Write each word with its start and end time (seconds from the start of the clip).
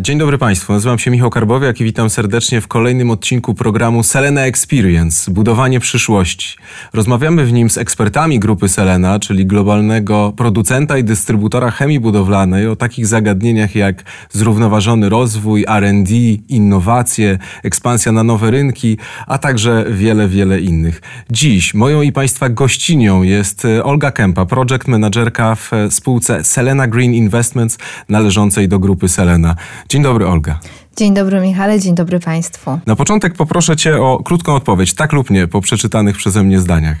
Dzień 0.00 0.18
dobry 0.18 0.38
Państwu, 0.38 0.72
nazywam 0.72 0.98
się 0.98 1.10
Michał 1.10 1.30
Karbowiak 1.30 1.80
i 1.80 1.84
witam 1.84 2.10
serdecznie 2.10 2.60
w 2.60 2.68
kolejnym 2.68 3.10
odcinku 3.10 3.54
programu 3.54 4.02
Selena 4.02 4.46
Experience 4.46 5.30
Budowanie 5.30 5.80
przyszłości. 5.80 6.56
Rozmawiamy 6.92 7.44
w 7.44 7.52
nim 7.52 7.70
z 7.70 7.78
ekspertami 7.78 8.40
grupy 8.40 8.68
Selena, 8.68 9.18
czyli 9.18 9.46
globalnego 9.46 10.32
producenta 10.36 10.98
i 10.98 11.04
dystrybutora 11.04 11.70
chemii 11.70 12.00
budowlanej 12.00 12.68
o 12.68 12.76
takich 12.76 13.06
zagadnieniach 13.06 13.74
jak 13.74 14.02
zrównoważony 14.30 15.08
rozwój, 15.08 15.64
RD, 15.80 16.10
innowacje, 16.48 17.38
ekspansja 17.62 18.12
na 18.12 18.22
nowe 18.22 18.50
rynki, 18.50 18.98
a 19.26 19.38
także 19.38 19.84
wiele, 19.90 20.28
wiele 20.28 20.60
innych. 20.60 21.02
Dziś 21.30 21.74
moją 21.74 22.02
i 22.02 22.12
Państwa 22.12 22.48
gościnią 22.48 23.22
jest 23.22 23.66
Olga 23.82 24.10
Kępa, 24.10 24.46
project 24.46 24.88
managerka 24.88 25.54
w 25.54 25.70
spółce 25.90 26.44
Selena 26.44 26.86
Green 26.86 27.14
Investments 27.14 27.78
należącej 28.08 28.68
do 28.68 28.78
grupy 28.78 29.08
Selena. 29.08 29.56
Dzień 29.88 30.02
dobry, 30.02 30.26
Olga. 30.26 30.60
Dzień 30.96 31.14
dobry, 31.14 31.40
Michale, 31.40 31.80
dzień 31.80 31.94
dobry 31.94 32.20
Państwu. 32.20 32.78
Na 32.86 32.96
początek 32.96 33.34
poproszę 33.34 33.76
Cię 33.76 34.02
o 34.02 34.22
krótką 34.24 34.54
odpowiedź, 34.54 34.94
tak 34.94 35.12
lub 35.12 35.30
nie, 35.30 35.48
po 35.48 35.60
przeczytanych 35.60 36.16
przeze 36.16 36.42
mnie 36.42 36.60
zdaniach. 36.60 36.96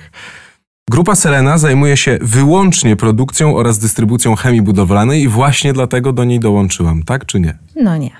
Grupa 0.90 1.14
Selena 1.14 1.58
zajmuje 1.58 1.96
się 1.96 2.18
wyłącznie 2.22 2.96
produkcją 2.96 3.56
oraz 3.56 3.78
dystrybucją 3.78 4.36
chemii 4.36 4.62
budowlanej 4.62 5.22
i 5.22 5.28
właśnie 5.28 5.72
dlatego 5.72 6.12
do 6.12 6.24
niej 6.24 6.40
dołączyłam, 6.40 7.02
tak 7.02 7.26
czy 7.26 7.40
nie? 7.40 7.58
No 7.76 7.96
nie. 7.96 8.10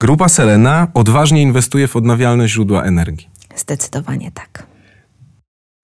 Grupa 0.00 0.28
Selena 0.28 0.88
odważnie 0.94 1.42
inwestuje 1.42 1.88
w 1.88 1.96
odnawialne 1.96 2.48
źródła 2.48 2.82
energii. 2.82 3.28
Zdecydowanie 3.56 4.30
tak. 4.32 4.66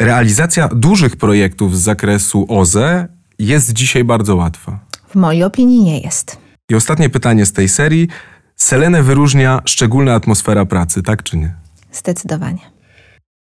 Realizacja 0.03 0.69
dużych 0.69 1.17
projektów 1.17 1.79
z 1.79 1.81
zakresu 1.83 2.47
OZE 2.49 3.09
jest 3.39 3.73
dzisiaj 3.73 4.05
bardzo 4.05 4.37
łatwa. 4.37 4.79
W 5.09 5.15
mojej 5.15 5.45
opinii 5.45 5.85
nie 5.85 6.01
jest. 6.01 6.39
I 6.71 6.75
ostatnie 6.75 7.11
pytanie 7.11 7.47
z 7.47 7.53
tej 7.53 7.69
serii. 7.69 8.09
Selenę 8.57 9.03
wyróżnia 9.03 9.61
szczególna 9.65 10.15
atmosfera 10.15 10.65
pracy, 10.65 11.03
tak 11.03 11.23
czy 11.23 11.37
nie? 11.37 11.55
Zdecydowanie. 11.93 12.61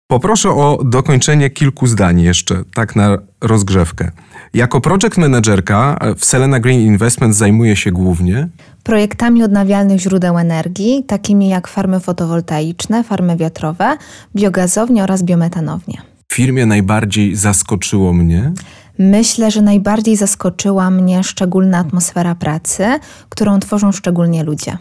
Poproszę 0.07 0.49
o 0.49 0.79
dokończenie 0.85 1.49
kilku 1.49 1.87
zdań 1.87 2.21
jeszcze, 2.21 2.63
tak 2.73 2.95
na 2.95 3.17
rozgrzewkę. 3.41 4.11
Jako 4.53 4.81
project 4.81 5.17
managerka 5.17 5.99
w 6.17 6.25
Selena 6.25 6.59
Green 6.59 6.79
Investment 6.81 7.35
zajmuje 7.35 7.75
się 7.75 7.91
głównie 7.91 8.47
projektami 8.83 9.43
odnawialnych 9.43 9.99
źródeł 9.99 10.37
energii, 10.37 11.03
takimi 11.07 11.49
jak 11.49 11.67
farmy 11.67 11.99
fotowoltaiczne, 11.99 13.03
farmy 13.03 13.37
wiatrowe, 13.37 13.97
biogazownie 14.35 15.03
oraz 15.03 15.23
biometanownie. 15.23 16.01
W 16.31 16.33
firmie 16.33 16.65
najbardziej 16.65 17.35
zaskoczyło 17.35 18.13
mnie 18.13 18.51
Myślę, 18.99 19.51
że 19.51 19.61
najbardziej 19.61 20.17
zaskoczyła 20.17 20.89
mnie 20.89 21.23
szczególna 21.23 21.77
atmosfera 21.77 22.35
pracy, 22.35 22.99
którą 23.29 23.59
tworzą 23.59 23.91
szczególnie 23.91 24.43
ludzie. 24.43 24.77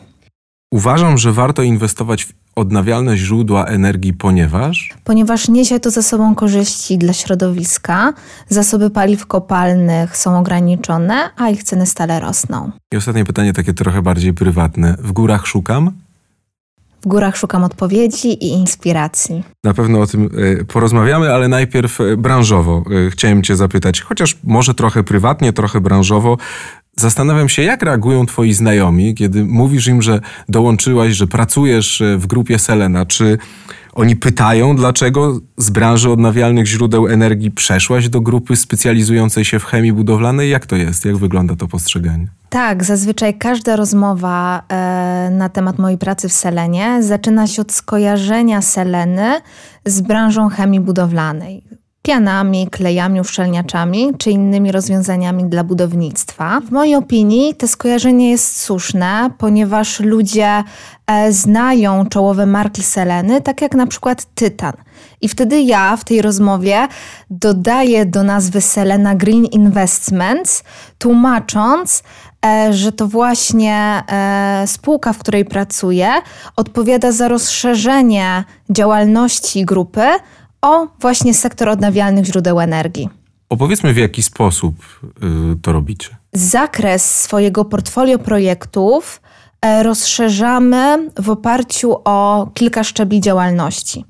Uważam, 0.72 1.18
że 1.18 1.32
warto 1.32 1.62
inwestować 1.62 2.24
w 2.24 2.32
odnawialne 2.56 3.16
źródła 3.16 3.64
energii, 3.64 4.12
ponieważ. 4.12 4.94
Ponieważ 5.04 5.48
niesie 5.48 5.80
to 5.80 5.90
ze 5.90 6.02
sobą 6.02 6.34
korzyści 6.34 6.98
dla 6.98 7.12
środowiska, 7.12 8.12
zasoby 8.48 8.90
paliw 8.90 9.26
kopalnych 9.26 10.16
są 10.16 10.38
ograniczone, 10.38 11.30
a 11.36 11.48
ich 11.48 11.62
ceny 11.62 11.86
stale 11.86 12.20
rosną. 12.20 12.70
I 12.92 12.96
ostatnie 12.96 13.24
pytanie, 13.24 13.52
takie 13.52 13.74
trochę 13.74 14.02
bardziej 14.02 14.34
prywatne. 14.34 14.96
W 14.98 15.12
górach 15.12 15.46
szukam? 15.46 15.92
W 17.02 17.08
górach 17.08 17.36
szukam 17.36 17.64
odpowiedzi 17.64 18.28
i 18.28 18.48
inspiracji. 18.48 19.44
Na 19.64 19.74
pewno 19.74 20.00
o 20.00 20.06
tym 20.06 20.30
e, 20.60 20.64
porozmawiamy, 20.64 21.34
ale 21.34 21.48
najpierw 21.48 22.00
e, 22.00 22.16
branżowo. 22.16 22.84
E, 23.06 23.10
chciałem 23.10 23.42
Cię 23.42 23.56
zapytać, 23.56 24.00
chociaż 24.00 24.38
może 24.44 24.74
trochę 24.74 25.04
prywatnie, 25.04 25.52
trochę 25.52 25.80
branżowo. 25.80 26.36
Zastanawiam 26.96 27.48
się, 27.48 27.62
jak 27.62 27.82
reagują 27.82 28.26
Twoi 28.26 28.52
znajomi, 28.52 29.14
kiedy 29.14 29.44
mówisz 29.44 29.86
im, 29.86 30.02
że 30.02 30.20
dołączyłaś, 30.48 31.12
że 31.12 31.26
pracujesz 31.26 32.02
w 32.16 32.26
grupie 32.26 32.58
Selena. 32.58 33.06
Czy 33.06 33.38
oni 34.00 34.16
pytają, 34.16 34.76
dlaczego 34.76 35.40
z 35.56 35.70
branży 35.70 36.10
odnawialnych 36.10 36.66
źródeł 36.66 37.08
energii 37.08 37.50
przeszłaś 37.50 38.08
do 38.08 38.20
grupy 38.20 38.56
specjalizującej 38.56 39.44
się 39.44 39.58
w 39.58 39.64
chemii 39.64 39.92
budowlanej? 39.92 40.50
Jak 40.50 40.66
to 40.66 40.76
jest? 40.76 41.04
Jak 41.04 41.16
wygląda 41.16 41.56
to 41.56 41.68
postrzeganie? 41.68 42.26
Tak, 42.48 42.84
zazwyczaj 42.84 43.38
każda 43.38 43.76
rozmowa 43.76 44.62
e, 44.68 45.30
na 45.32 45.48
temat 45.48 45.78
mojej 45.78 45.98
pracy 45.98 46.28
w 46.28 46.32
Selenie 46.32 47.02
zaczyna 47.02 47.46
się 47.46 47.62
od 47.62 47.72
skojarzenia 47.72 48.62
Seleny 48.62 49.40
z 49.86 50.00
branżą 50.00 50.48
chemii 50.48 50.80
budowlanej. 50.80 51.79
Pianami, 52.02 52.68
klejami, 52.70 53.20
uszczelniaczami 53.20 54.12
czy 54.18 54.30
innymi 54.30 54.72
rozwiązaniami 54.72 55.44
dla 55.44 55.64
budownictwa. 55.64 56.60
W 56.60 56.70
mojej 56.70 56.94
opinii 56.94 57.54
to 57.54 57.68
skojarzenie 57.68 58.30
jest 58.30 58.60
słuszne, 58.60 59.30
ponieważ 59.38 60.00
ludzie 60.00 60.64
e, 61.06 61.32
znają 61.32 62.06
czołowe 62.06 62.46
marki 62.46 62.82
Seleny, 62.82 63.40
tak 63.40 63.62
jak 63.62 63.74
na 63.74 63.86
przykład 63.86 64.26
Tytan. 64.34 64.72
I 65.20 65.28
wtedy 65.28 65.60
ja 65.60 65.96
w 65.96 66.04
tej 66.04 66.22
rozmowie 66.22 66.88
dodaję 67.30 68.06
do 68.06 68.22
nazwy 68.22 68.60
Selena 68.60 69.14
Green 69.14 69.44
Investments, 69.44 70.64
tłumacząc, 70.98 72.02
E, 72.46 72.72
że 72.72 72.92
to 72.92 73.06
właśnie 73.06 74.02
e, 74.08 74.64
spółka, 74.66 75.12
w 75.12 75.18
której 75.18 75.44
pracuję, 75.44 76.08
odpowiada 76.56 77.12
za 77.12 77.28
rozszerzenie 77.28 78.44
działalności 78.70 79.64
grupy 79.64 80.02
o 80.62 80.86
właśnie 81.00 81.34
sektor 81.34 81.68
odnawialnych 81.68 82.24
źródeł 82.24 82.60
energii. 82.60 83.08
Opowiedzmy, 83.48 83.92
w 83.92 83.96
jaki 83.96 84.22
sposób 84.22 84.74
y, 85.54 85.56
to 85.62 85.72
robicie. 85.72 86.16
Zakres 86.32 87.20
swojego 87.20 87.64
portfolio 87.64 88.18
projektów 88.18 89.20
e, 89.62 89.82
rozszerzamy 89.82 91.10
w 91.18 91.30
oparciu 91.30 91.96
o 92.04 92.48
kilka 92.54 92.84
szczebli 92.84 93.20
działalności. 93.20 94.04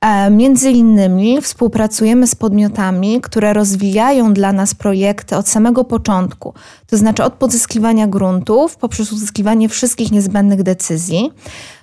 E, 0.00 0.30
między 0.30 0.70
innymi 0.70 1.40
współpracujemy 1.40 2.26
z 2.26 2.34
podmiotami, 2.34 3.20
które 3.20 3.52
rozwijają 3.52 4.34
dla 4.34 4.52
nas 4.52 4.74
projekty 4.74 5.36
od 5.36 5.48
samego 5.48 5.84
początku, 5.84 6.54
to 6.90 6.96
znaczy 6.96 7.24
od 7.24 7.34
pozyskiwania 7.34 8.06
gruntów 8.06 8.76
poprzez 8.76 9.12
uzyskiwanie 9.12 9.68
wszystkich 9.68 10.12
niezbędnych 10.12 10.62
decyzji. 10.62 11.32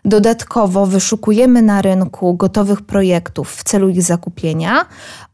Dodatkowo 0.05 0.85
wyszukujemy 0.85 1.61
na 1.61 1.81
rynku 1.81 2.33
gotowych 2.33 2.81
projektów 2.81 3.55
w 3.55 3.63
celu 3.63 3.89
ich 3.89 4.01
zakupienia 4.01 4.85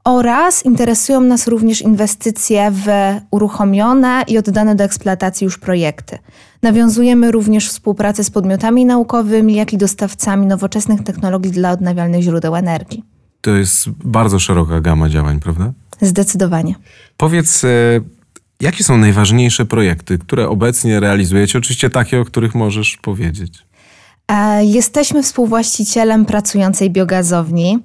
oraz 0.03 0.65
interesują 0.65 1.21
nas 1.21 1.47
również 1.47 1.81
inwestycje 1.81 2.71
w 2.71 2.87
uruchomione 3.31 4.23
i 4.27 4.37
oddane 4.37 4.75
do 4.75 4.83
eksploatacji 4.83 5.45
już 5.45 5.57
projekty. 5.57 6.17
Nawiązujemy 6.61 7.31
również 7.31 7.69
współpracę 7.69 8.23
z 8.23 8.29
podmiotami 8.29 8.85
naukowymi, 8.85 9.55
jak 9.55 9.73
i 9.73 9.77
dostawcami 9.77 10.45
nowoczesnych 10.45 11.03
technologii 11.03 11.51
dla 11.51 11.71
odnawialnych 11.71 12.21
źródeł 12.21 12.55
energii. 12.55 13.03
To 13.41 13.51
jest 13.51 13.89
bardzo 13.89 14.39
szeroka 14.39 14.81
gama 14.81 15.09
działań, 15.09 15.39
prawda? 15.39 15.73
Zdecydowanie. 16.01 16.75
Powiedz, 17.17 17.63
e, 17.63 17.67
jakie 18.63 18.83
są 18.83 18.97
najważniejsze 18.97 19.65
projekty, 19.65 20.17
które 20.17 20.49
obecnie 20.49 20.99
realizujecie? 20.99 21.57
Oczywiście 21.57 21.89
takie, 21.89 22.19
o 22.19 22.25
których 22.25 22.55
możesz 22.55 22.97
powiedzieć. 22.97 23.53
E, 24.31 24.65
jesteśmy 24.65 25.23
współwłaścicielem 25.23 26.25
pracującej 26.25 26.89
biogazowni. 26.89 27.79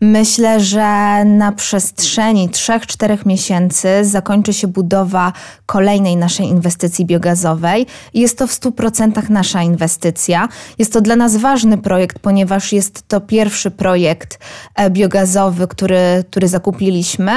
Myślę, 0.00 0.60
że 0.60 1.24
na 1.24 1.52
przestrzeni 1.52 2.48
3-4 2.48 3.26
miesięcy 3.26 3.88
zakończy 4.02 4.52
się 4.52 4.66
budowa 4.66 5.32
kolejnej 5.66 6.16
naszej 6.16 6.46
inwestycji 6.46 7.06
biogazowej. 7.06 7.86
Jest 8.14 8.38
to 8.38 8.46
w 8.46 8.50
100% 8.50 9.30
nasza 9.30 9.62
inwestycja. 9.62 10.48
Jest 10.78 10.92
to 10.92 11.00
dla 11.00 11.16
nas 11.16 11.36
ważny 11.36 11.78
projekt, 11.78 12.18
ponieważ 12.18 12.72
jest 12.72 13.08
to 13.08 13.20
pierwszy 13.20 13.70
projekt 13.70 14.38
e, 14.74 14.90
biogazowy, 14.90 15.68
który, 15.68 16.24
który 16.30 16.48
zakupiliśmy 16.48 17.32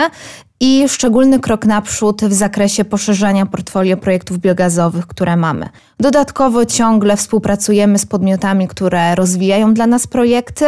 i 0.59 0.89
szczególny 0.89 1.39
krok 1.39 1.65
naprzód 1.65 2.21
w 2.21 2.33
zakresie 2.33 2.85
poszerzania 2.85 3.45
portfolio 3.45 3.97
projektów 3.97 4.37
biogazowych, 4.37 5.07
które 5.07 5.35
mamy. 5.35 5.69
Dodatkowo 5.99 6.65
ciągle 6.65 7.17
współpracujemy 7.17 7.99
z 7.99 8.05
podmiotami, 8.05 8.67
które 8.67 9.15
rozwijają 9.15 9.73
dla 9.73 9.87
nas 9.87 10.07
projekty, 10.07 10.65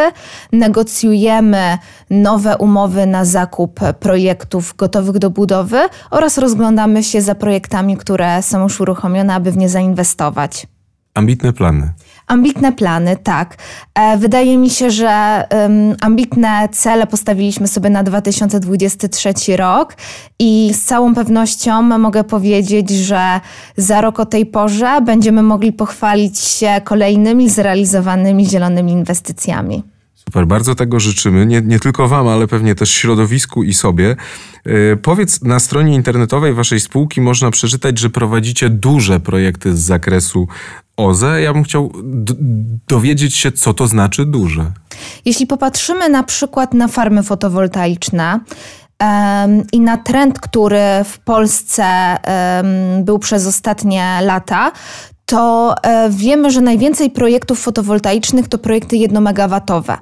negocjujemy 0.51 1.77
nowe 2.09 2.57
umowy 2.57 3.05
na 3.05 3.25
zakup 3.25 3.79
projektów 3.99 4.75
gotowych 4.77 5.17
do 5.17 5.29
budowy 5.29 5.79
oraz 6.11 6.37
rozglądamy 6.37 7.03
się 7.03 7.21
za 7.21 7.35
projektami, 7.35 7.97
które 7.97 8.41
są 8.41 8.63
już 8.63 8.81
uruchomione, 8.81 9.33
aby 9.33 9.51
w 9.51 9.57
nie 9.57 9.69
zainwestować. 9.69 10.67
Ambitne 11.13 11.53
plany. 11.53 11.93
Ambitne 12.29 12.71
plany, 12.71 13.17
tak. 13.17 13.57
E, 13.95 14.17
wydaje 14.17 14.57
mi 14.57 14.69
się, 14.69 14.91
że 14.91 15.43
ambitne 16.01 16.69
cele 16.71 17.07
postawiliśmy 17.07 17.67
sobie 17.67 17.89
na 17.89 18.03
2023 18.03 19.57
rok 19.57 19.93
i 20.39 20.71
z 20.73 20.85
całą 20.85 21.15
pewnością 21.15 21.81
mogę 21.81 22.23
powiedzieć, 22.23 22.89
że 22.89 23.39
za 23.77 24.01
rok 24.01 24.19
o 24.19 24.25
tej 24.25 24.45
porze 24.45 25.01
będziemy 25.05 25.43
mogli 25.43 25.73
pochwalić 25.73 26.39
się 26.39 26.81
kolejnymi 26.83 27.49
zrealizowanymi 27.49 28.45
zielonymi 28.45 28.91
inwestycjami. 28.91 29.83
Super, 30.15 30.47
bardzo 30.47 30.75
tego 30.75 30.99
życzymy. 30.99 31.45
Nie, 31.45 31.61
nie 31.61 31.79
tylko 31.79 32.07
Wam, 32.07 32.27
ale 32.27 32.47
pewnie 32.47 32.75
też 32.75 32.91
środowisku 32.91 33.63
i 33.63 33.73
sobie. 33.73 34.15
Yy, 34.65 34.97
powiedz, 35.01 35.41
na 35.41 35.59
stronie 35.59 35.95
internetowej 35.95 36.53
Waszej 36.53 36.79
spółki 36.79 37.21
można 37.21 37.51
przeczytać, 37.51 37.99
że 37.99 38.09
prowadzicie 38.09 38.69
duże 38.69 39.19
projekty 39.19 39.77
z 39.77 39.79
zakresu 39.79 40.47
OZE. 40.99 41.41
Ja 41.41 41.53
bym 41.53 41.63
chciał 41.63 41.91
dowiedzieć 42.87 43.35
się, 43.35 43.51
co 43.51 43.73
to 43.73 43.87
znaczy 43.87 44.25
duże. 44.25 44.71
Jeśli 45.25 45.47
popatrzymy 45.47 46.09
na 46.09 46.23
przykład 46.23 46.73
na 46.73 46.87
farmy 46.87 47.23
fotowoltaiczne, 47.23 48.39
i 49.71 49.79
na 49.79 49.97
trend, 49.97 50.39
który 50.39 51.03
w 51.05 51.19
Polsce 51.19 52.17
był 52.99 53.19
przez 53.19 53.47
ostatnie 53.47 54.19
lata, 54.21 54.71
to 55.25 55.75
e, 55.83 56.09
wiemy, 56.09 56.51
że 56.51 56.61
najwięcej 56.61 57.09
projektów 57.09 57.59
fotowoltaicznych 57.59 58.47
to 58.47 58.57
projekty 58.57 58.97
jednomegawatowe. 58.97 59.97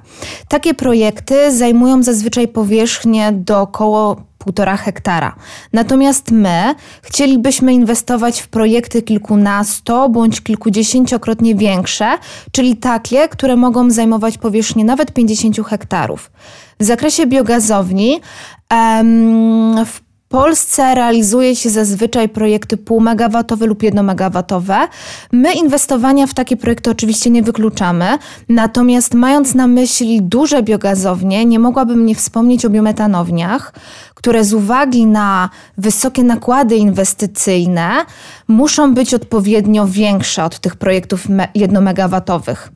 Takie 0.48 0.74
projekty 0.74 1.56
zajmują 1.56 2.02
zazwyczaj 2.02 2.48
powierzchnię 2.48 3.32
do 3.32 3.60
około 3.60 4.27
1,5 4.46 4.76
hektara. 4.78 5.36
Natomiast 5.72 6.30
my 6.30 6.74
chcielibyśmy 7.02 7.72
inwestować 7.72 8.40
w 8.40 8.48
projekty 8.48 9.02
kilkunasto 9.02 10.08
bądź 10.08 10.40
kilkudziesięciokrotnie 10.40 11.54
większe, 11.54 12.18
czyli 12.52 12.76
takie, 12.76 13.28
które 13.28 13.56
mogą 13.56 13.90
zajmować 13.90 14.38
powierzchnię 14.38 14.84
nawet 14.84 15.12
50 15.12 15.66
hektarów. 15.66 16.30
W 16.80 16.84
zakresie 16.84 17.26
biogazowni 17.26 18.20
w 19.86 20.07
Polsce 20.28 20.94
realizuje 20.94 21.56
się 21.56 21.70
zazwyczaj 21.70 22.28
projekty 22.28 22.76
półmegawatowe 22.76 23.66
lub 23.66 23.82
jednomegawatowe. 23.82 24.88
My 25.32 25.52
inwestowania 25.52 26.26
w 26.26 26.34
takie 26.34 26.56
projekty 26.56 26.90
oczywiście 26.90 27.30
nie 27.30 27.42
wykluczamy, 27.42 28.18
natomiast 28.48 29.14
mając 29.14 29.54
na 29.54 29.66
myśli 29.66 30.22
duże 30.22 30.62
biogazownie, 30.62 31.44
nie 31.44 31.58
mogłabym 31.58 32.06
nie 32.06 32.14
wspomnieć 32.14 32.64
o 32.64 32.70
biometanowniach, 32.70 33.72
które 34.14 34.44
z 34.44 34.52
uwagi 34.52 35.06
na 35.06 35.50
wysokie 35.78 36.24
nakłady 36.24 36.76
inwestycyjne 36.76 37.90
muszą 38.48 38.94
być 38.94 39.14
odpowiednio 39.14 39.86
większe 39.86 40.44
od 40.44 40.58
tych 40.58 40.76
projektów 40.76 41.26
jednomegawatowych. 41.54 42.70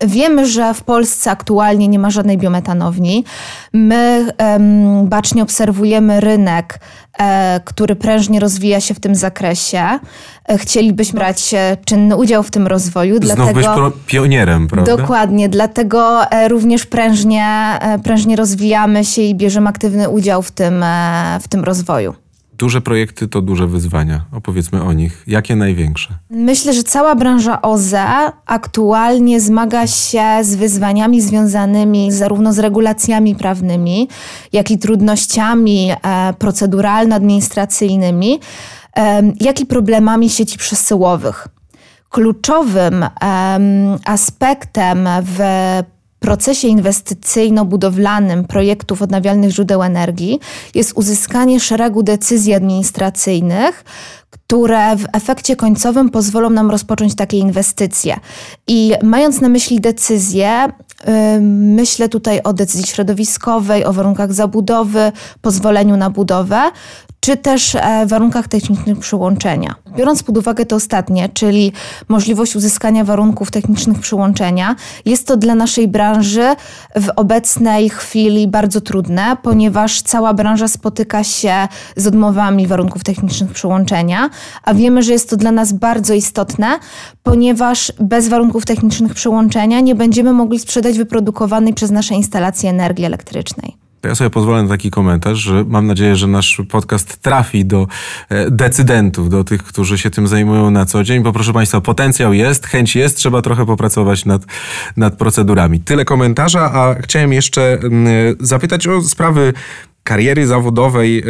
Wiemy, 0.00 0.46
że 0.46 0.74
w 0.74 0.82
Polsce 0.84 1.30
aktualnie 1.30 1.88
nie 1.88 1.98
ma 1.98 2.10
żadnej 2.10 2.38
biometanowni. 2.38 3.24
My 3.72 4.32
um, 4.38 5.08
bacznie 5.08 5.42
obserwujemy 5.42 6.20
rynek, 6.20 6.80
e, 7.18 7.60
który 7.64 7.96
prężnie 7.96 8.40
rozwija 8.40 8.80
się 8.80 8.94
w 8.94 9.00
tym 9.00 9.14
zakresie. 9.14 9.98
E, 10.48 10.58
chcielibyśmy 10.58 11.18
brać 11.18 11.54
e, 11.54 11.76
czynny 11.84 12.16
udział 12.16 12.42
w 12.42 12.50
tym 12.50 12.66
rozwoju. 12.66 13.16
Znów 13.16 13.26
dlatego, 13.26 13.54
być 13.54 13.66
pro, 13.66 13.92
pionierem, 14.06 14.68
prawda? 14.68 14.96
Dokładnie, 14.96 15.48
dlatego 15.48 16.30
e, 16.30 16.48
również 16.48 16.86
prężnie, 16.86 17.78
prężnie 18.04 18.36
rozwijamy 18.36 19.04
się 19.04 19.22
i 19.22 19.34
bierzemy 19.34 19.68
aktywny 19.68 20.08
udział 20.08 20.42
w 20.42 20.50
tym, 20.50 20.84
w 21.40 21.48
tym 21.48 21.64
rozwoju. 21.64 22.23
Duże 22.58 22.80
projekty 22.80 23.28
to 23.28 23.40
duże 23.40 23.66
wyzwania. 23.66 24.24
Opowiedzmy 24.32 24.82
o 24.82 24.92
nich. 24.92 25.24
Jakie 25.26 25.56
największe? 25.56 26.14
Myślę, 26.30 26.72
że 26.72 26.82
cała 26.82 27.14
branża 27.14 27.62
OZE 27.62 28.32
aktualnie 28.46 29.40
zmaga 29.40 29.86
się 29.86 30.24
z 30.42 30.54
wyzwaniami 30.54 31.22
związanymi 31.22 32.12
zarówno 32.12 32.52
z 32.52 32.58
regulacjami 32.58 33.34
prawnymi, 33.34 34.08
jak 34.52 34.70
i 34.70 34.78
trudnościami 34.78 35.90
e, 35.90 35.96
proceduralno-administracyjnymi, 36.38 38.38
jak 39.40 39.60
i 39.60 39.66
problemami 39.66 40.30
sieci 40.30 40.58
przesyłowych. 40.58 41.48
Kluczowym 42.08 43.04
aspektem 44.04 45.08
w 45.22 45.38
procesie 46.24 46.68
inwestycyjno-budowlanym 46.68 48.44
projektów 48.44 49.02
odnawialnych 49.02 49.50
źródeł 49.50 49.82
energii 49.82 50.40
jest 50.74 50.92
uzyskanie 50.94 51.60
szeregu 51.60 52.02
decyzji 52.02 52.54
administracyjnych, 52.54 53.84
które 54.30 54.96
w 54.96 55.04
efekcie 55.12 55.56
końcowym 55.56 56.10
pozwolą 56.10 56.50
nam 56.50 56.70
rozpocząć 56.70 57.14
takie 57.14 57.38
inwestycje. 57.38 58.16
I 58.66 58.92
mając 59.02 59.40
na 59.40 59.48
myśli 59.48 59.80
decyzje, 59.80 60.68
myślę 61.50 62.08
tutaj 62.08 62.40
o 62.44 62.52
decyzji 62.52 62.86
środowiskowej, 62.86 63.84
o 63.84 63.92
warunkach 63.92 64.32
zabudowy, 64.32 65.12
pozwoleniu 65.40 65.96
na 65.96 66.10
budowę, 66.10 66.60
czy 67.24 67.36
też 67.36 67.74
e, 67.74 68.06
warunkach 68.06 68.48
technicznych 68.48 68.98
przyłączenia. 68.98 69.74
Biorąc 69.96 70.22
pod 70.22 70.38
uwagę 70.38 70.66
to 70.66 70.76
ostatnie, 70.76 71.28
czyli 71.28 71.72
możliwość 72.08 72.56
uzyskania 72.56 73.04
warunków 73.04 73.50
technicznych 73.50 73.98
przyłączenia, 73.98 74.76
jest 75.04 75.26
to 75.26 75.36
dla 75.36 75.54
naszej 75.54 75.88
branży 75.88 76.44
w 76.96 77.08
obecnej 77.16 77.90
chwili 77.90 78.48
bardzo 78.48 78.80
trudne, 78.80 79.36
ponieważ 79.42 80.02
cała 80.02 80.34
branża 80.34 80.68
spotyka 80.68 81.24
się 81.24 81.68
z 81.96 82.06
odmowami 82.06 82.66
warunków 82.66 83.04
technicznych 83.04 83.52
przyłączenia, 83.52 84.30
a 84.62 84.74
wiemy, 84.74 85.02
że 85.02 85.12
jest 85.12 85.30
to 85.30 85.36
dla 85.36 85.52
nas 85.52 85.72
bardzo 85.72 86.14
istotne, 86.14 86.78
ponieważ 87.22 87.92
bez 88.00 88.28
warunków 88.28 88.66
technicznych 88.66 89.14
przyłączenia 89.14 89.80
nie 89.80 89.94
będziemy 89.94 90.32
mogli 90.32 90.58
sprzedać 90.58 90.98
wyprodukowanej 90.98 91.74
przez 91.74 91.90
nasze 91.90 92.14
instalacje 92.14 92.70
energii 92.70 93.04
elektrycznej. 93.04 93.83
To 94.04 94.08
ja 94.08 94.14
sobie 94.14 94.30
pozwolę 94.30 94.62
na 94.62 94.68
taki 94.68 94.90
komentarz, 94.90 95.38
że 95.38 95.64
mam 95.68 95.86
nadzieję, 95.86 96.16
że 96.16 96.26
nasz 96.26 96.62
podcast 96.70 97.16
trafi 97.16 97.64
do 97.64 97.86
e, 98.28 98.50
decydentów, 98.50 99.30
do 99.30 99.44
tych, 99.44 99.62
którzy 99.62 99.98
się 99.98 100.10
tym 100.10 100.28
zajmują 100.28 100.70
na 100.70 100.84
co 100.84 101.04
dzień, 101.04 101.22
bo 101.22 101.32
proszę 101.32 101.52
Państwa, 101.52 101.80
potencjał 101.80 102.32
jest, 102.32 102.66
chęć 102.66 102.96
jest, 102.96 103.16
trzeba 103.16 103.42
trochę 103.42 103.66
popracować 103.66 104.24
nad, 104.24 104.42
nad 104.96 105.16
procedurami. 105.16 105.80
Tyle 105.80 106.04
komentarza, 106.04 106.60
a 106.60 106.94
chciałem 106.94 107.32
jeszcze 107.32 107.72
mm, 107.72 108.06
zapytać 108.40 108.88
o 108.88 109.02
sprawy 109.02 109.52
kariery 110.02 110.46
zawodowej, 110.46 111.18
e, 111.18 111.24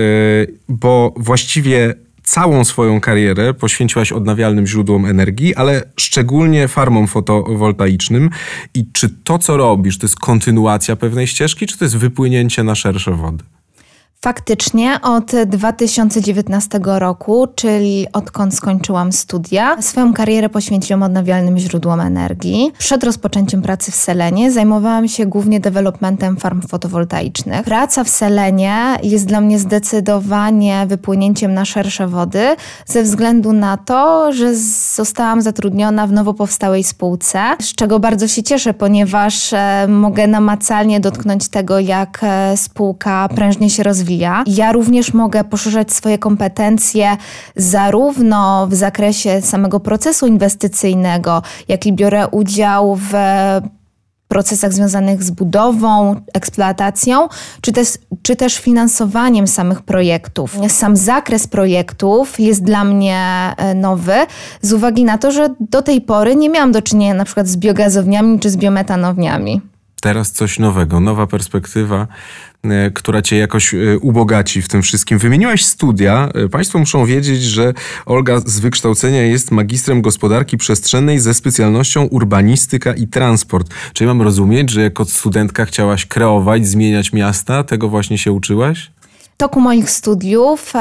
bo 0.69 1.15
właściwie 1.17 1.95
całą 2.25 2.65
swoją 2.65 3.01
karierę 3.01 3.55
poświęciłaś 3.55 4.13
odnawialnym 4.13 4.67
źródłom 4.67 5.07
energii, 5.07 5.55
ale 5.55 5.83
szczególnie 5.97 6.69
farmom 6.69 7.07
fotowoltaicznym. 7.07 8.31
I 8.75 8.87
czy 8.93 9.09
to, 9.09 9.39
co 9.39 9.57
robisz, 9.57 9.99
to 9.99 10.05
jest 10.05 10.19
kontynuacja 10.19 10.97
pewnej 10.97 11.27
ścieżki, 11.27 11.67
czy 11.67 11.79
to 11.79 11.85
jest 11.85 11.97
wypłynięcie 11.97 12.65
na 12.65 12.75
szersze 12.75 13.13
wody? 13.13 13.45
Faktycznie 14.25 14.99
od 15.03 15.33
2019 15.47 16.81
roku, 16.85 17.47
czyli 17.55 18.07
odkąd 18.13 18.55
skończyłam 18.55 19.13
studia, 19.13 19.83
swoją 19.83 20.15
karierę 20.15 20.49
poświęciłam 20.49 21.03
odnawialnym 21.03 21.59
źródłom 21.59 22.01
energii. 22.01 22.73
Przed 22.79 23.05
rozpoczęciem 23.05 23.63
pracy 23.63 23.93
w 23.93 23.95
Selenie 23.95 24.53
zajmowałam 24.53 25.09
się 25.09 25.27
głównie 25.27 25.61
developmentem 25.61 26.37
farm 26.37 26.61
fotowoltaicznych. 26.63 27.63
Praca 27.63 28.05
w 28.05 28.09
Selenie 28.09 28.97
jest 29.03 29.27
dla 29.27 29.41
mnie 29.41 29.59
zdecydowanie 29.59 30.87
wypłynięciem 30.89 31.55
na 31.55 31.65
szersze 31.65 32.07
wody, 32.07 32.57
ze 32.87 33.03
względu 33.03 33.53
na 33.53 33.77
to, 33.77 34.33
że 34.33 34.55
zostałam 34.95 35.43
zatrudniona 35.43 36.07
w 36.07 36.13
nowo 36.13 36.35
powstałej 36.35 36.85
spółce, 36.85 37.41
z 37.61 37.75
czego 37.75 38.01
bardzo 38.01 38.29
się 38.29 38.43
cieszę, 38.43 38.75
ponieważ 38.75 39.53
e, 39.53 39.87
mogę 39.89 40.27
namacalnie 40.27 41.01
dotknąć 41.01 41.49
tego, 41.49 41.79
jak 41.79 42.21
e, 42.23 42.57
spółka 42.57 43.29
prężnie 43.35 43.71
się 43.71 43.83
rozwija 43.83 44.14
Ja. 44.19 44.73
Również 44.73 45.15
mogę 45.15 45.45
poszerzać 45.45 45.93
swoje 45.93 46.19
kompetencje 46.19 47.17
zarówno 47.57 48.67
w 48.67 48.75
zakresie 48.75 49.43
samego 49.43 49.81
procesu 49.81 50.27
inwestycyjnego, 50.27 51.43
jak 51.69 51.87
i 51.87 51.93
biorę 51.93 52.29
udział 52.29 52.97
w 52.97 53.13
procesach 54.29 54.73
związanych 54.73 55.23
z 55.23 55.31
budową, 55.31 56.21
eksploatacją, 56.35 57.29
czy 57.61 57.73
też, 57.73 57.89
czy 58.23 58.37
też 58.37 58.59
finansowaniem 58.59 59.47
samych 59.47 59.83
projektów. 59.83 60.57
Sam 60.69 60.97
zakres 60.97 61.47
projektów 61.47 62.41
jest 62.41 62.65
dla 62.65 62.85
mnie 62.85 63.21
e, 63.57 63.75
nowy, 63.75 64.15
z 64.61 64.73
uwagi 64.73 65.05
na 65.05 65.19
to, 65.19 65.33
że 65.33 65.55
do 65.61 65.83
tej 65.83 66.01
pory 66.01 66.37
nie 66.37 66.49
miałam 66.49 66.73
do 66.73 66.83
czynienia 66.83 67.15
na 67.15 67.25
przykład 67.25 67.49
z 67.49 67.57
biogazowniami 67.57 68.41
czy 68.41 68.51
z 68.51 68.57
biometanowniami. 68.57 69.61
Teraz 70.01 70.33
coś 70.33 70.59
nowego, 70.59 71.01
nowa 71.01 71.27
perspektywa, 71.27 72.07
która 72.95 73.23
cię 73.23 73.37
jakoś 73.37 73.75
e, 73.75 73.99
ubogaci 73.99 74.63
w 74.63 74.69
tym 74.69 74.83
wszystkim. 74.83 75.19
Wymieniłaś 75.19 75.65
studia. 75.65 76.29
E, 76.35 76.49
państwo 76.49 76.79
muszą 76.79 77.07
wiedzieć, 77.07 77.43
że 77.43 77.75
Olga 78.07 78.41
z 78.47 78.61
wykształcenia 78.61 79.23
jest 79.23 79.51
magistrem 79.51 80.03
gospodarki 80.03 80.57
przestrzennej 80.57 81.19
ze 81.21 81.35
specjalnością 81.35 82.05
urbanistyka 82.05 82.95
i 82.95 83.07
transport. 83.07 83.75
Czyli 83.93 84.09
mam 84.09 84.23
rozumieć, 84.23 84.71
że 84.71 84.83
jako 84.83 85.05
studentka 85.05 85.65
chciałaś 85.65 86.07
kreować, 86.07 86.67
zmieniać 86.67 87.13
miasta? 87.13 87.65
Tego 87.65 87.89
właśnie 87.89 88.19
się 88.19 88.33
uczyłaś? 88.33 88.91
W 89.35 89.37
toku 89.37 89.61
moich 89.61 89.91
studiów 89.91 90.73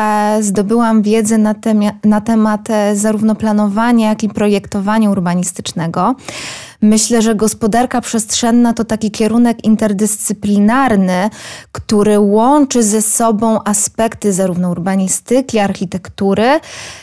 zdobyłam 0.42 1.02
wiedzę 1.02 1.38
na, 1.38 1.56
na 2.04 2.22
temat 2.22 2.68
zarówno 2.94 3.36
planowania, 3.36 4.10
jak 4.10 4.24
i 4.24 4.30
projektowania 4.30 5.10
urbanistycznego. 5.10 6.16
Myślę, 6.84 7.22
że 7.22 7.36
gospodarka 7.36 8.02
przestrzenna 8.02 8.74
to 8.74 8.84
taki 8.84 9.12
kierunek 9.12 9.64
interdyscyplinarny, 9.64 11.30
który 11.72 12.20
łączy 12.20 12.84
ze 12.84 13.02
sobą 13.02 13.64
aspekty 13.64 14.34
zarówno 14.34 14.70
urbanistyki, 14.70 15.60
architektury, 15.60 16.60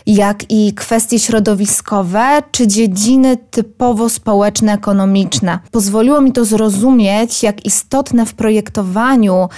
jak 0.07 0.51
i 0.51 0.75
kwestie 0.75 1.19
środowiskowe 1.19 2.43
czy 2.53 2.67
dziedziny 2.67 3.37
typowo 3.51 4.09
społeczno-ekonomiczne. 4.09 5.59
Pozwoliło 5.71 6.21
mi 6.21 6.33
to 6.33 6.45
zrozumieć, 6.45 7.43
jak 7.43 7.67
istotne 7.67 8.27
w 8.27 8.35
projektowaniu 8.35 9.49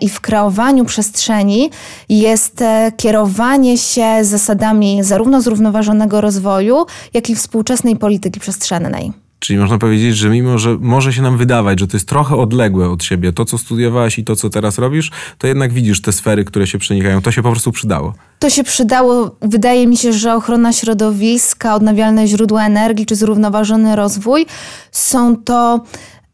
i 0.00 0.08
w 0.08 0.20
kreowaniu 0.20 0.84
przestrzeni 0.84 1.70
jest 2.08 2.62
e, 2.62 2.92
kierowanie 2.96 3.78
się 3.78 4.18
zasadami 4.22 5.04
zarówno 5.04 5.42
zrównoważonego 5.42 6.20
rozwoju, 6.20 6.86
jak 7.14 7.30
i 7.30 7.34
współczesnej 7.34 7.96
polityki 7.96 8.40
przestrzennej. 8.40 9.12
Czyli 9.42 9.58
można 9.58 9.78
powiedzieć, 9.78 10.16
że 10.16 10.30
mimo, 10.30 10.58
że 10.58 10.76
może 10.80 11.12
się 11.12 11.22
nam 11.22 11.36
wydawać, 11.36 11.80
że 11.80 11.86
to 11.86 11.96
jest 11.96 12.08
trochę 12.08 12.36
odległe 12.36 12.90
od 12.90 13.04
siebie, 13.04 13.32
to 13.32 13.44
co 13.44 13.58
studiowałaś 13.58 14.18
i 14.18 14.24
to 14.24 14.36
co 14.36 14.50
teraz 14.50 14.78
robisz, 14.78 15.10
to 15.38 15.46
jednak 15.46 15.72
widzisz 15.72 16.02
te 16.02 16.12
sfery, 16.12 16.44
które 16.44 16.66
się 16.66 16.78
przenikają. 16.78 17.22
To 17.22 17.32
się 17.32 17.42
po 17.42 17.50
prostu 17.50 17.72
przydało. 17.72 18.14
To 18.38 18.50
się 18.50 18.64
przydało. 18.64 19.36
Wydaje 19.40 19.86
mi 19.86 19.96
się, 19.96 20.12
że 20.12 20.34
ochrona 20.34 20.72
środowiska, 20.72 21.74
odnawialne 21.74 22.26
źródła 22.26 22.66
energii 22.66 23.06
czy 23.06 23.16
zrównoważony 23.16 23.96
rozwój 23.96 24.46
są 24.92 25.36
to 25.36 25.84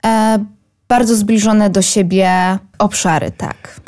e, 0.07 0.45
bardzo 0.88 1.16
zbliżone 1.16 1.71
do 1.71 1.83
siebie 1.83 2.59
obszary, 2.78 3.30
tak. 3.30 3.80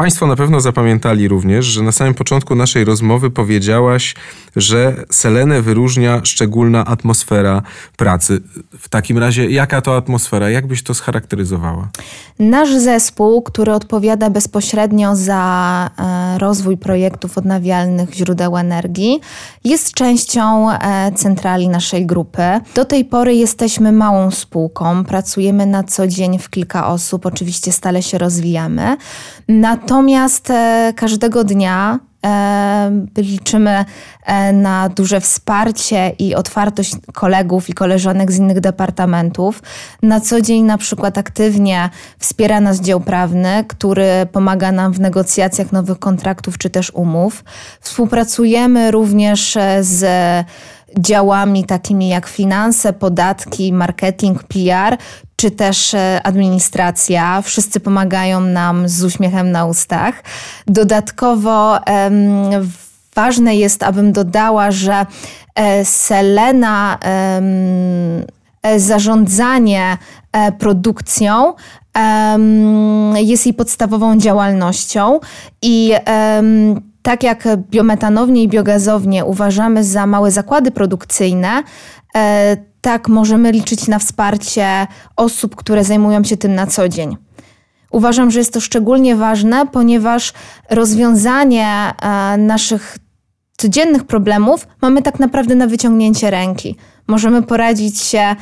Państwo 0.00 0.26
na 0.26 0.36
pewno 0.36 0.60
zapamiętali 0.60 1.28
również, 1.28 1.66
że 1.66 1.82
na 1.82 1.92
samym 1.92 2.14
początku 2.14 2.54
naszej 2.54 2.84
rozmowy 2.84 3.30
powiedziałaś, 3.30 4.14
że 4.56 4.94
Selenę 5.10 5.62
wyróżnia 5.62 6.20
szczególna 6.24 6.84
atmosfera 6.84 7.62
pracy. 7.96 8.40
W 8.78 8.88
takim 8.88 9.18
razie, 9.18 9.50
jaka 9.50 9.80
to 9.80 9.96
atmosfera? 9.96 10.50
Jak 10.50 10.66
byś 10.66 10.82
to 10.82 10.94
scharakteryzowała? 10.94 11.88
Nasz 12.38 12.74
zespół, 12.74 13.42
który 13.42 13.72
odpowiada 13.72 14.30
bezpośrednio 14.30 15.16
za 15.16 15.90
e, 15.98 16.38
rozwój 16.38 16.76
projektów 16.76 17.38
odnawialnych 17.38 18.14
źródeł 18.14 18.56
energii, 18.56 19.20
jest 19.64 19.94
częścią 19.94 20.70
e, 20.70 21.12
centrali 21.14 21.68
naszej 21.68 22.06
grupy. 22.06 22.42
Do 22.74 22.84
tej 22.84 23.04
pory 23.04 23.34
jesteśmy 23.34 23.92
małą 23.92 24.30
spółką, 24.30 25.04
pracujemy 25.04 25.66
na 25.66 25.84
co 25.84 26.06
dzień 26.06 26.38
w 26.38 26.50
kilka 26.50 26.86
osób, 26.86 27.26
oczywiście 27.26 27.72
stale 27.72 28.02
się 28.02 28.18
rozwijamy. 28.18 28.96
Natomiast 29.48 29.89
e, 30.50 30.92
każdego 30.96 31.44
dnia 31.44 31.98
e, 32.26 33.06
liczymy 33.18 33.84
e, 34.24 34.52
na 34.52 34.88
duże 34.88 35.20
wsparcie 35.20 36.12
i 36.18 36.34
otwartość 36.34 36.96
kolegów 37.14 37.70
i 37.70 37.72
koleżanek 37.72 38.32
z 38.32 38.38
innych 38.38 38.60
departamentów. 38.60 39.62
Na 40.02 40.20
co 40.20 40.40
dzień 40.40 40.64
na 40.64 40.78
przykład 40.78 41.18
aktywnie 41.18 41.90
wspiera 42.18 42.60
nas 42.60 42.80
dział 42.80 43.00
prawny, 43.00 43.64
który 43.68 44.26
pomaga 44.32 44.72
nam 44.72 44.92
w 44.92 45.00
negocjacjach 45.00 45.72
nowych 45.72 45.98
kontraktów 45.98 46.58
czy 46.58 46.70
też 46.70 46.90
umów. 46.94 47.44
Współpracujemy 47.80 48.90
również 48.90 49.58
z 49.80 50.06
działami 50.98 51.64
takimi 51.64 52.08
jak 52.08 52.26
finanse, 52.26 52.92
podatki, 52.92 53.72
marketing, 53.72 54.42
PR, 54.42 54.98
czy 55.40 55.50
też 55.50 55.94
e, 55.94 56.20
administracja. 56.24 57.42
Wszyscy 57.42 57.80
pomagają 57.80 58.40
nam 58.40 58.88
z 58.88 59.04
uśmiechem 59.04 59.50
na 59.50 59.66
ustach. 59.66 60.22
Dodatkowo 60.66 61.78
ważne 63.14 63.56
jest, 63.56 63.82
abym 63.82 64.12
dodała, 64.12 64.70
że 64.70 65.06
e, 65.54 65.84
Selena 65.84 66.98
e, 67.02 68.80
zarządzanie 68.80 69.98
produkcją 70.58 71.54
jest 73.14 73.46
jej 73.46 73.54
podstawową 73.54 74.18
działalnością 74.18 75.20
i 75.62 75.92
tak 77.02 77.22
jak 77.22 77.48
biometanownie 77.70 78.42
i 78.42 78.48
biogazownie 78.48 79.24
uważamy 79.24 79.84
za 79.84 80.06
małe 80.06 80.30
zakłady 80.30 80.70
produkcyjne, 80.70 81.62
e, 82.14 82.56
tak 82.80 83.08
możemy 83.08 83.52
liczyć 83.52 83.88
na 83.88 83.98
wsparcie 83.98 84.86
osób, 85.16 85.56
które 85.56 85.84
zajmują 85.84 86.24
się 86.24 86.36
tym 86.36 86.54
na 86.54 86.66
co 86.66 86.88
dzień. 86.88 87.16
Uważam, 87.90 88.30
że 88.30 88.38
jest 88.38 88.52
to 88.52 88.60
szczególnie 88.60 89.16
ważne, 89.16 89.66
ponieważ 89.66 90.32
rozwiązanie 90.70 91.66
e, 91.66 92.36
naszych 92.36 92.98
codziennych 93.56 94.04
problemów 94.04 94.66
mamy 94.82 95.02
tak 95.02 95.20
naprawdę 95.20 95.54
na 95.54 95.66
wyciągnięcie 95.66 96.30
ręki 96.30 96.76
możemy 97.06 97.42
poradzić 97.42 98.00
się 98.00 98.18
e, 98.18 98.36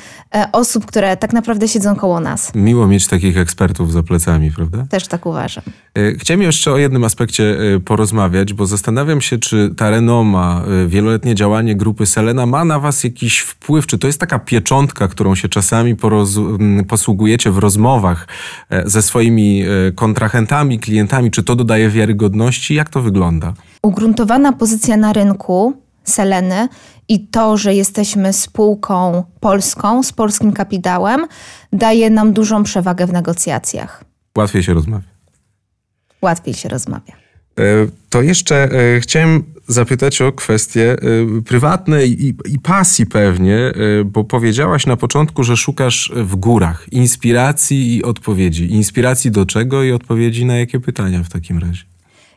osób, 0.53 0.87
które 0.87 1.17
tak 1.17 1.33
naprawdę 1.33 1.69
siedzą 1.69 1.97
koło 1.97 2.21
nas. 2.21 2.55
Miło 2.55 2.87
mieć 2.87 3.07
takich 3.07 3.39
ekspertów 3.39 3.93
za 3.93 4.03
plecami, 4.03 4.51
prawda? 4.51 4.87
Też 4.91 5.09
tak 5.09 5.27
uważam. 5.27 5.65
E, 5.95 6.13
chciałem 6.13 6.43
jeszcze 6.43 6.73
o 6.73 6.77
jednym 6.77 7.05
aspekcie 7.05 7.59
e, 7.75 7.81
porozmawiać, 7.81 8.53
bo 8.53 8.67
zastanawiam 8.67 9.21
się, 9.21 9.39
czy 9.39 9.75
ta 9.77 9.91
renoma, 9.91 10.65
wieloletnie 10.87 11.35
działanie 11.35 11.77
grupy 11.77 12.07
Selena 12.07 12.47
ma 12.47 12.65
na 12.65 12.81
was 12.81 13.05
jakiś 13.05 13.39
wpływ, 13.39 13.87
czy 13.87 13.99
to 13.99 14.07
jest 14.07 14.21
taka 14.21 14.39
pieczątka, 14.39 15.09
którą 15.09 15.35
się 15.35 15.49
czasami 15.49 15.97
posługujecie 16.89 17.51
w 17.51 17.59
rozmowach 17.59 18.29
ze 18.85 19.03
swoimi 19.03 19.65
kontrahentami, 19.95 20.79
klientami, 20.79 21.31
czy 21.31 21.43
to 21.43 21.57
dodaje 21.57 21.89
wiarygodności? 21.91 22.75
Jak 22.75 22.91
to 22.91 23.03
wygląda? 23.03 23.55
Ugruntowana 23.83 24.53
pozycja 24.53 24.97
na 24.97 25.13
rynku 25.13 25.75
Seleny 26.05 26.69
i 27.09 27.29
to, 27.29 27.57
że 27.57 27.75
jesteśmy 27.75 28.33
spółką 28.33 29.25
polską 29.41 30.03
z 30.03 30.13
polskim 30.13 30.53
kapitałem, 30.53 31.27
daje 31.73 32.11
nam 32.11 32.33
dużą 32.33 32.63
przewagę 32.63 33.07
w 33.07 33.13
negocjacjach. 33.13 34.05
Łatwiej 34.39 34.63
się 34.63 34.75
rozmawia. 34.75 35.09
Łatwiej 36.23 36.55
się 36.55 36.69
rozmawia. 36.69 37.13
E, 37.59 37.63
to 38.11 38.23
jeszcze 38.23 38.73
e, 38.73 39.01
chciałem 39.01 39.45
zapytać 39.69 40.23
o 40.23 40.33
kwestie 40.33 40.93
e, 40.93 40.97
prywatne 41.43 42.07
i, 42.07 42.35
i, 42.47 42.59
pasji 42.59 43.07
pewnie, 43.07 43.73
bo 44.05 44.25
powiedziałaś 44.25 44.87
na 44.87 44.97
początku, 44.97 45.45
że 45.45 45.57
szukasz 45.57 46.13
w 46.17 46.37
górach 46.37 46.87
inspiracji 46.93 47.97
i 47.97 48.05
odpowiedzi. 48.05 48.73
Inspiracji 48.73 49.31
do 49.31 49.47
czego 49.47 49.85
i 49.85 49.93
odpowiedzi 49.93 50.45
na 50.45 50.57
jakie 50.57 50.81
pytania 50.81 51.23
w 51.23 51.29
takim 51.29 51.59
razie? 51.59 51.85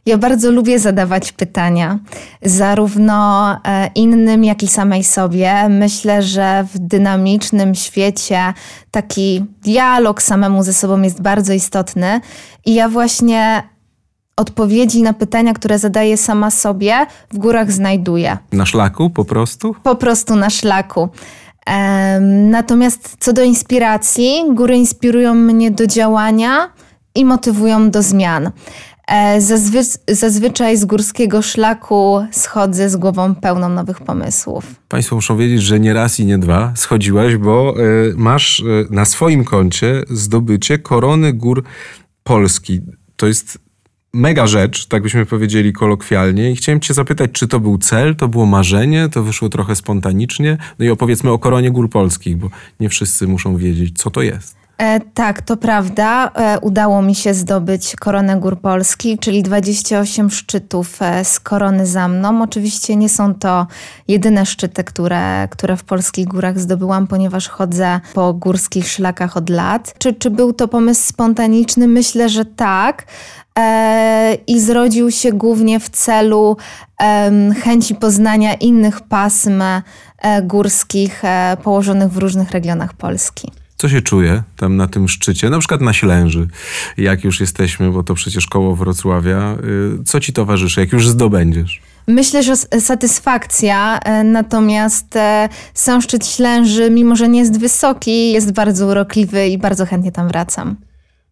Ja 0.06 0.18
bardzo 0.18 0.52
lubię 0.52 0.80
zadawać 0.80 1.32
pytania, 1.32 2.00
zarówno 2.42 3.52
e, 3.66 3.90
innym, 3.96 4.44
jak 4.44 4.64
i 4.64 4.68
samej 4.68 5.04
sobie. 5.04 5.70
Myślę, 5.70 6.24
że 6.24 6.66
w 6.74 6.80
dynamicznym 6.80 7.76
świecie 7.76 8.54
taki 8.92 9.46
dialog 9.64 10.22
samemu 10.22 10.64
ze 10.64 10.74
sobą 10.74 11.02
jest 11.02 11.22
bardzo 11.22 11.54
istotny. 11.54 12.22
I 12.66 12.74
ja 12.74 12.90
właśnie 12.90 13.64
odpowiedzi 14.38 15.02
na 15.02 15.14
pytania, 15.14 15.54
które 15.54 15.80
zadaję 15.80 16.18
sama 16.18 16.52
sobie, 16.52 17.06
w 17.32 17.38
górach 17.38 17.72
znajduję. 17.72 18.38
Na 18.52 18.66
szlaku 18.66 19.10
po 19.10 19.26
prostu? 19.26 19.76
Po 19.84 19.96
prostu 19.96 20.36
na 20.36 20.50
szlaku. 20.50 21.10
Natomiast 22.50 23.16
co 23.20 23.34
do 23.34 23.44
inspiracji, 23.44 24.44
góry 24.54 24.78
inspirują 24.78 25.34
mnie 25.34 25.72
do 25.72 25.88
działania 25.88 26.70
i 27.16 27.26
motywują 27.26 27.92
do 27.92 28.02
zmian. 28.02 28.52
E, 29.12 29.42
zazwy 29.42 29.84
zazwyczaj 30.08 30.78
z 30.78 30.86
górskiego 30.86 31.42
szlaku 31.42 32.26
schodzę 32.32 32.90
z 32.90 32.96
głową 32.96 33.36
pełną 33.36 33.70
nowych 33.70 34.00
pomysłów. 34.00 34.66
Państwo 34.90 35.16
muszą 35.16 35.38
wiedzieć, 35.38 35.62
że 35.62 35.80
nie 35.80 35.94
raz 35.94 36.20
i 36.20 36.26
nie 36.26 36.38
dwa 36.38 36.74
schodziłaś, 36.76 37.36
bo 37.36 37.76
y, 37.80 38.14
masz 38.18 38.60
y, 38.60 38.88
na 38.90 39.06
swoim 39.06 39.44
koncie 39.44 40.04
zdobycie 40.10 40.80
korony 40.80 41.34
gór 41.34 41.64
Polski. 42.24 42.82
To 43.16 43.28
jest 43.28 43.58
mega 44.14 44.48
rzecz, 44.48 44.88
tak 44.88 45.04
byśmy 45.04 45.26
powiedzieli 45.26 45.74
kolokwialnie. 45.74 46.52
I 46.52 46.56
chciałem 46.56 46.80
Cię 46.80 46.94
zapytać, 46.94 47.32
czy 47.32 47.48
to 47.48 47.60
był 47.60 47.78
cel, 47.78 48.16
to 48.16 48.28
było 48.28 48.46
marzenie, 48.46 49.10
to 49.10 49.24
wyszło 49.24 49.50
trochę 49.50 49.76
spontanicznie. 49.76 50.58
No 50.80 50.86
i 50.86 50.90
opowiedzmy 50.90 51.32
o 51.32 51.40
koronie 51.40 51.72
gór 51.72 51.90
polskich, 51.90 52.38
bo 52.38 52.50
nie 52.80 52.90
wszyscy 52.90 53.28
muszą 53.28 53.58
wiedzieć, 53.58 53.98
co 53.98 54.12
to 54.12 54.22
jest. 54.22 54.62
E, 54.82 55.00
tak, 55.14 55.42
to 55.42 55.58
prawda. 55.58 56.32
E, 56.36 56.60
udało 56.60 57.02
mi 57.02 57.16
się 57.16 57.34
zdobyć 57.34 57.96
koronę 57.96 58.38
Gór 58.38 58.60
Polski, 58.60 59.18
czyli 59.18 59.44
28 59.44 60.30
szczytów 60.30 61.02
e, 61.02 61.26
z 61.26 61.40
korony 61.40 61.86
za 61.86 62.08
mną. 62.08 62.42
Oczywiście 62.42 62.96
nie 62.96 63.10
są 63.10 63.36
to 63.36 63.68
jedyne 64.08 64.46
szczyty, 64.46 64.84
które, 64.84 65.48
które 65.52 65.78
w 65.78 65.84
polskich 65.84 66.28
górach 66.28 66.60
zdobyłam, 66.60 67.08
ponieważ 67.08 67.48
chodzę 67.48 68.00
po 68.14 68.34
górskich 68.34 68.88
szlakach 68.88 69.38
od 69.38 69.50
lat. 69.50 69.96
Czy, 69.98 70.14
czy 70.14 70.30
był 70.30 70.54
to 70.54 70.68
pomysł 70.68 71.10
spontaniczny? 71.10 71.88
Myślę, 71.88 72.30
że 72.30 72.46
tak. 72.46 73.06
E, 73.60 74.38
I 74.48 74.60
zrodził 74.60 75.12
się 75.12 75.32
głównie 75.32 75.80
w 75.80 75.90
celu 75.90 76.58
chęci 77.64 77.96
poznania 77.96 78.54
innych 78.54 79.02
pasm 79.02 79.62
e, 79.62 79.82
górskich 80.42 81.22
położonych 81.64 82.12
w 82.12 82.18
różnych 82.18 82.52
regionach 82.52 82.94
Polski. 82.94 83.61
Co 83.82 83.90
się 83.90 84.02
czuje 84.02 84.44
tam 84.58 84.78
na 84.78 84.88
tym 84.88 85.08
szczycie, 85.08 85.50
na 85.50 85.60
przykład 85.60 85.82
na 85.82 85.94
Ślęży, 85.94 86.48
jak 86.98 87.24
już 87.24 87.40
jesteśmy, 87.40 87.92
bo 87.92 88.04
to 88.04 88.14
przecież 88.14 88.48
koło 88.48 88.76
Wrocławia. 88.76 89.58
Y, 90.00 90.04
co 90.04 90.20
ci 90.20 90.34
towarzyszy, 90.34 90.80
jak 90.80 90.92
już 90.92 91.08
zdobędziesz? 91.08 91.82
Myślę, 92.08 92.44
że 92.44 92.56
satysfakcja, 92.56 94.00
e, 94.00 94.24
natomiast 94.24 95.16
e, 95.16 95.50
sam 95.74 96.02
szczyt 96.02 96.28
Ślęży, 96.28 96.90
mimo 96.90 97.16
że 97.16 97.30
nie 97.30 97.40
jest 97.40 97.60
wysoki, 97.60 98.32
jest 98.32 98.52
bardzo 98.52 98.88
urokliwy 98.88 99.48
i 99.48 99.58
bardzo 99.58 99.86
chętnie 99.86 100.12
tam 100.12 100.28
wracam. 100.28 100.76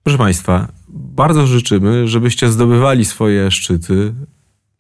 Proszę 0.04 0.18
Państwa, 0.18 0.68
bardzo 0.90 1.48
życzymy, 1.48 2.08
żebyście 2.08 2.50
zdobywali 2.50 3.06
swoje 3.06 3.52
szczyty, 3.52 4.14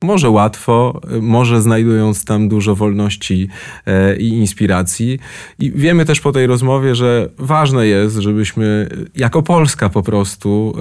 może 0.03 0.29
łatwo, 0.29 1.01
może 1.21 1.61
znajdując 1.61 2.25
tam 2.25 2.49
dużo 2.49 2.75
wolności 2.75 3.47
e, 3.85 4.15
i 4.17 4.27
inspiracji. 4.27 5.19
I 5.59 5.71
wiemy 5.71 6.05
też 6.05 6.19
po 6.19 6.31
tej 6.31 6.47
rozmowie, 6.47 6.95
że 6.95 7.29
ważne 7.37 7.87
jest, 7.87 8.15
żebyśmy 8.15 8.89
jako 9.15 9.41
Polska 9.41 9.89
po 9.89 10.03
prostu 10.03 10.75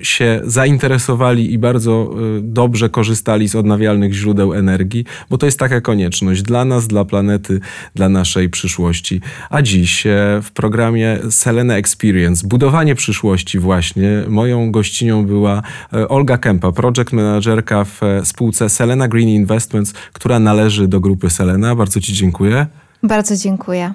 e, 0.00 0.04
się 0.04 0.40
zainteresowali 0.44 1.52
i 1.52 1.58
bardzo 1.58 2.14
e, 2.14 2.40
dobrze 2.40 2.88
korzystali 2.88 3.48
z 3.48 3.56
odnawialnych 3.56 4.12
źródeł 4.12 4.54
energii, 4.54 5.04
bo 5.30 5.38
to 5.38 5.46
jest 5.46 5.58
taka 5.58 5.80
konieczność 5.80 6.42
dla 6.42 6.64
nas, 6.64 6.86
dla 6.86 7.04
planety, 7.04 7.60
dla 7.94 8.08
naszej 8.08 8.50
przyszłości. 8.50 9.20
A 9.50 9.62
dziś 9.62 10.04
w 10.42 10.50
programie 10.54 11.18
Selena 11.30 11.76
Experience, 11.76 12.46
budowanie 12.48 12.94
przyszłości 12.94 13.58
właśnie, 13.58 14.24
moją 14.28 14.72
gościnią 14.72 15.26
była 15.26 15.62
Olga 16.08 16.38
Kępa, 16.38 16.72
project 16.72 17.12
managerka 17.12 17.84
w 17.84 18.00
spółce 18.24 18.51
spółce 18.52 18.68
Selena 18.68 19.08
Green 19.08 19.28
Investments, 19.28 19.92
która 20.12 20.38
należy 20.38 20.88
do 20.88 21.00
grupy 21.00 21.30
Selena. 21.30 21.74
Bardzo 21.74 22.00
Ci 22.00 22.12
dziękuję. 22.12 22.66
Bardzo 23.02 23.36
dziękuję. 23.36 23.94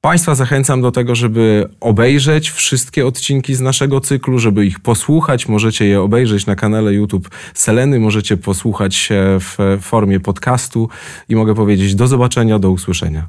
Państwa 0.00 0.34
zachęcam 0.34 0.82
do 0.82 0.90
tego, 0.90 1.14
żeby 1.14 1.68
obejrzeć 1.80 2.50
wszystkie 2.50 3.06
odcinki 3.06 3.54
z 3.54 3.60
naszego 3.60 4.00
cyklu, 4.00 4.38
żeby 4.38 4.66
ich 4.66 4.80
posłuchać. 4.80 5.48
Możecie 5.48 5.86
je 5.86 6.00
obejrzeć 6.00 6.46
na 6.46 6.56
kanale 6.56 6.94
YouTube 6.94 7.28
Seleny, 7.54 8.00
możecie 8.00 8.36
posłuchać 8.36 9.08
w 9.40 9.78
formie 9.80 10.20
podcastu 10.20 10.88
i 11.28 11.36
mogę 11.36 11.54
powiedzieć 11.54 11.94
do 11.94 12.06
zobaczenia, 12.06 12.58
do 12.58 12.70
usłyszenia. 12.70 13.28